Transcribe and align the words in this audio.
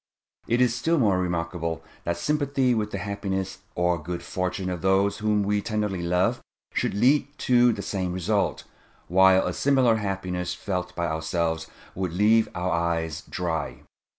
It 0.47 0.61
is 0.61 0.73
still 0.73 0.97
more 0.97 1.19
remarkable 1.19 1.83
that 2.05 2.17
sympathy 2.17 2.73
with 2.73 2.89
the 2.89 2.97
happiness 2.97 3.59
or 3.75 4.01
good 4.01 4.23
fortune 4.23 4.67
of 4.71 4.81
those 4.81 5.19
whom 5.19 5.43
we 5.43 5.61
tenderly 5.61 6.01
love 6.01 6.41
should 6.73 6.95
lead 6.95 7.27
to 7.45 7.71
the 7.71 7.83
same 7.83 8.11
result, 8.11 8.63
whilst 9.09 9.47
a 9.47 9.53
similar 9.53 9.97
happiness 9.97 10.55
felt 10.55 10.95
by 10.95 11.05
ourselves 11.05 11.67
would 11.93 12.13
leave 12.13 12.49
our 12.55 12.71
eyes 12.71 13.21
dry. 13.29 13.83